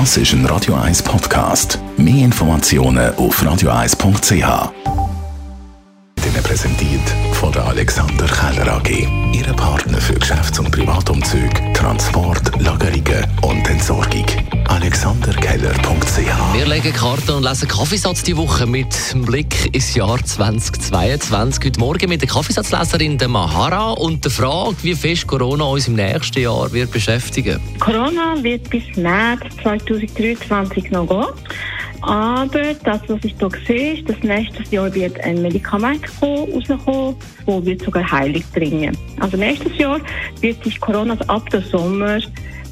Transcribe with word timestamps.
Das 0.00 0.16
ist 0.16 0.32
ein 0.32 0.44
Radio 0.46 0.74
1 0.74 1.04
Podcast. 1.04 1.78
Mehr 1.96 2.24
Informationen 2.24 3.14
auf 3.14 3.40
radio1.ch. 3.40 4.32
Ihnen 4.32 4.42
präsentiert 6.42 7.08
von 7.34 7.52
der 7.52 7.64
Alexander 7.64 8.26
Keller 8.26 8.72
AG. 8.72 8.90
Ihre 9.32 9.54
Partner 9.54 10.00
für 10.00 10.14
Geschäfts- 10.14 10.58
und 10.58 10.72
Privatumzüge, 10.72 11.72
Transport, 11.74 12.60
Lagerungen 12.60 13.24
und 13.42 13.63
legen 16.84 16.96
Karten 16.96 17.30
und 17.30 17.44
lesen 17.44 17.66
Kaffeesatz 17.66 18.22
die 18.24 18.36
Woche 18.36 18.66
mit 18.66 18.94
Blick 19.24 19.74
ins 19.74 19.94
Jahr 19.94 20.22
2022. 20.22 21.64
Heute 21.64 21.80
Morgen 21.80 22.08
mit 22.10 22.20
der 22.20 22.28
Kaffeesatzleserin 22.28 23.16
der 23.16 23.28
Mahara 23.28 23.92
und 23.92 24.22
der 24.22 24.30
Frage, 24.30 24.76
wie 24.82 24.94
fest 24.94 25.26
Corona 25.26 25.64
uns 25.64 25.88
im 25.88 25.94
nächsten 25.94 26.42
Jahr 26.42 26.70
wird 26.72 26.90
beschäftigen. 26.90 27.58
Corona 27.80 28.36
wird 28.42 28.68
bis 28.68 28.82
März 28.96 29.40
2023 29.62 30.90
noch 30.90 31.06
gehen. 31.06 31.24
Aber 32.02 32.74
das, 32.84 33.00
was 33.08 33.24
ich 33.24 33.34
hier 33.38 33.50
sehe, 33.66 33.92
ist, 33.94 34.08
dass 34.10 34.18
nächstes 34.22 34.70
Jahr 34.70 34.92
wird 34.92 35.18
ein 35.20 35.40
Medikament 35.40 36.04
rauskommen, 36.20 37.16
wo 37.46 37.64
wird 37.64 37.82
sogar 37.82 38.10
heilig 38.10 38.44
bringen. 38.52 38.94
Also 39.20 39.38
nächstes 39.38 39.78
Jahr 39.78 40.00
wird 40.42 40.62
sich 40.62 40.78
Corona 40.80 41.16
ab 41.28 41.48
dem 41.48 41.62
Sommer 41.62 42.18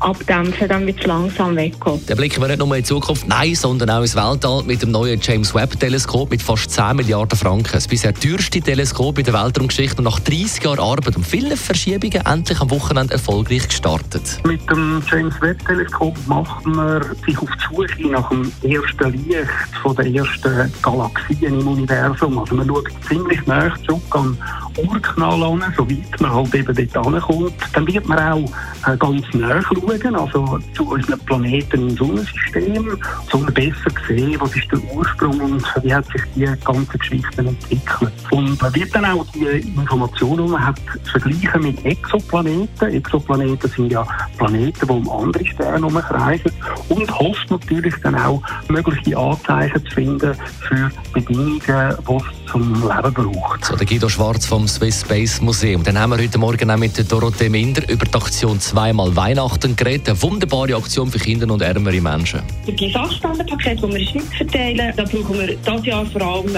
abdämpfen, 0.00 0.68
dann 0.68 0.86
wird 0.86 1.00
es 1.00 1.06
langsam 1.06 1.56
weggehen. 1.56 2.00
Dann 2.06 2.16
blicken 2.16 2.40
wir 2.40 2.48
nicht 2.48 2.58
nur 2.58 2.68
in 2.74 2.82
die 2.82 2.88
Zukunft, 2.88 3.26
nein, 3.28 3.54
sondern 3.54 3.90
auch 3.90 4.02
ins 4.02 4.16
Weltall 4.16 4.62
mit 4.64 4.82
dem 4.82 4.90
neuen 4.90 5.20
James 5.20 5.54
Webb 5.54 5.78
Teleskop 5.78 6.30
mit 6.30 6.42
fast 6.42 6.70
10 6.70 6.96
Milliarden 6.96 7.38
Franken. 7.38 7.72
Das 7.72 7.88
bisher 7.88 8.14
teuerste 8.14 8.60
Teleskop 8.60 9.18
in 9.18 9.24
der 9.24 9.34
Weltraumgeschichte 9.34 9.98
und 9.98 10.04
nach 10.04 10.20
30 10.20 10.62
Jahren 10.62 10.78
Arbeit 10.78 11.16
und 11.16 11.26
vielen 11.26 11.56
Verschiebungen 11.56 12.24
endlich 12.26 12.60
am 12.60 12.70
Wochenende 12.70 13.14
erfolgreich 13.14 13.68
gestartet. 13.68 14.40
Mit 14.44 14.68
dem 14.70 15.02
James 15.10 15.40
Webb 15.40 15.64
Teleskop 15.66 16.16
macht 16.26 16.64
man 16.66 17.02
sich 17.24 17.38
auf 17.38 17.48
die 17.50 17.74
Suche 17.74 18.10
nach 18.10 18.28
dem 18.28 18.52
ersten 18.62 19.12
Licht 19.28 19.48
von 19.82 19.96
der 19.96 20.06
ersten 20.06 20.72
Galaxien 20.82 21.60
im 21.60 21.68
Universum. 21.68 22.38
Also 22.38 22.54
man 22.54 22.66
schaut 22.66 22.88
ziemlich 23.08 23.46
nah 23.46 23.74
zurück 23.86 24.02
an 24.10 24.38
Urknall 24.78 25.42
an, 25.42 25.74
soweit 25.76 26.20
man 26.20 26.34
halt 26.34 26.54
eben 26.54 26.74
dort 26.74 27.06
ankommt. 27.06 27.54
Dann 27.72 27.86
wird 27.86 28.06
man 28.06 28.18
auch 28.18 28.50
äh, 28.86 28.96
ganz 28.96 29.24
nah 29.32 29.60
schauen, 29.62 30.16
also 30.16 30.58
zu 30.74 30.88
unseren 30.88 31.18
Planeten 31.20 31.88
im 31.88 31.96
Sonnensystem, 31.96 32.98
so 33.30 33.38
man 33.38 33.54
besser 33.54 33.90
sehen, 34.06 34.36
was 34.38 34.54
ist 34.54 34.70
der 34.70 34.80
Ursprung 34.94 35.40
und 35.40 35.64
wie 35.82 35.94
hat 35.94 36.06
sich 36.06 36.22
die 36.34 36.48
ganze 36.64 36.98
Geschichte 36.98 37.38
entwickelt. 37.38 38.12
Und 38.30 38.60
man 38.60 38.74
wird 38.74 38.94
dann 38.94 39.04
auch 39.04 39.26
die 39.34 39.44
Informationen, 39.44 40.46
die 40.46 40.52
man 40.52 40.66
hat, 40.66 40.80
vergleichen 41.04 41.62
mit 41.62 41.84
Exoplaneten. 41.84 42.88
Exoplaneten 42.88 43.70
sind 43.70 43.92
ja 43.92 44.06
Planeten, 44.38 44.86
die 44.86 44.92
um 44.92 45.08
andere 45.08 45.46
Sterne 45.46 45.86
herumkreisen 45.86 46.52
und 46.88 47.18
hofft 47.18 47.50
natürlich 47.50 47.94
dann 48.02 48.14
auch, 48.14 48.42
mögliche 48.68 49.16
Anzeichen 49.16 49.84
zu 49.86 49.94
finden 49.94 50.34
für 50.60 50.90
Bedingungen, 51.12 51.60
die 51.60 52.14
es 52.14 52.50
zum 52.50 52.74
Leben 52.74 53.14
braucht. 53.14 53.64
So, 53.64 53.76
der 53.76 53.86
Guido 53.86 54.08
Schwarz 54.08 54.46
vom 54.46 54.65
Swiss 54.66 55.00
Space 55.02 55.40
Museum. 55.40 55.82
Dann 55.82 55.98
haben 55.98 56.10
wir 56.10 56.18
heute 56.18 56.38
Morgen 56.38 56.70
auch 56.70 56.76
mit 56.76 57.10
Dorothee 57.10 57.48
Minder 57.48 57.82
über 57.88 58.04
die 58.04 58.14
Aktion 58.14 58.60
«Zweimal 58.60 59.14
Weihnachten» 59.16 59.76
geredet. 59.76 60.08
Eine 60.08 60.22
wunderbare 60.22 60.74
Aktion 60.76 61.10
für 61.10 61.18
Kinder 61.18 61.52
und 61.52 61.62
ärmere 61.62 62.00
Menschen. 62.00 62.42
Für 62.64 62.72
die 62.72 62.90
Sachstandenpakete, 62.90 63.76
die 63.76 63.92
wir 63.92 63.98
in 63.98 64.06
Schweiz 64.06 64.34
verteilen, 64.36 64.92
da 64.96 65.04
brauchen 65.04 65.38
wir 65.38 65.56
dieses 65.56 65.86
Jahr 65.86 66.06
vor 66.06 66.22
allem 66.22 66.56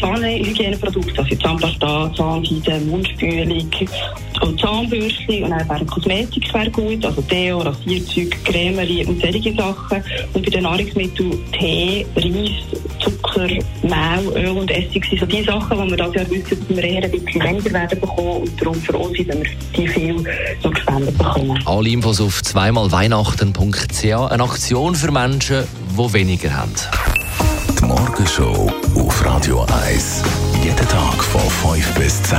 Zahnhygieneprodukte, 0.00 1.20
also 1.22 1.36
Zahnpasta, 1.36 2.12
Zahnseide, 2.14 2.80
Mundspülung 2.86 3.70
und 4.40 4.60
Zahnbürste 4.60 5.44
und 5.44 5.52
auch 5.52 5.86
Kosmetik 5.86 6.54
wäre 6.54 6.70
gut, 6.70 7.04
also 7.04 7.20
Deo, 7.22 7.58
Rasierzeug, 7.58 8.44
Cremeri 8.44 9.04
und 9.06 9.20
solche 9.20 9.54
Sachen. 9.54 10.02
Und 10.32 10.44
bei 10.44 10.50
den 10.50 10.62
Nahrungsmitteln 10.62 11.38
Tee, 11.52 12.06
Reis, 12.16 12.50
Zucker, 13.00 13.17
Mehl, 13.82 14.32
Öl 14.34 14.48
und 14.48 14.70
Essig 14.70 15.04
sind 15.04 15.20
so 15.20 15.26
die 15.26 15.42
Sachen, 15.42 15.88
die 15.88 15.90
wir 15.90 15.96
dieses 15.96 16.14
Jahr 16.14 16.30
wissen, 16.30 16.66
dass 16.68 16.76
wir 16.76 16.84
eher 16.84 17.04
ein 17.04 17.10
bisschen 17.10 17.42
weniger 17.42 17.72
werden 17.72 18.00
bekommen 18.00 18.42
und 18.42 18.60
darum 18.60 18.74
für 18.74 18.96
uns 18.96 19.16
sind, 19.16 19.28
wenn 19.28 19.42
wir 19.42 19.50
die 19.76 19.88
viel 19.88 20.24
so 20.62 20.70
gespendet 20.70 21.16
bekommen. 21.16 21.62
Alle 21.66 21.88
Infos 21.88 22.20
auf 22.20 22.42
zweimalweihnachten.ch. 22.42 24.04
Eine 24.04 24.42
Aktion 24.42 24.94
für 24.94 25.12
Menschen, 25.12 25.64
die 25.96 26.12
weniger 26.12 26.56
haben. 26.56 26.72
Die 27.78 27.84
Morgenshow 27.84 28.70
auf 28.94 29.24
Radio 29.24 29.66
1. 29.86 30.22
Jeden 30.62 30.76
Tag 30.76 31.22
von 31.22 31.74
5 31.74 31.94
bis 31.94 32.22
10. 32.24 32.38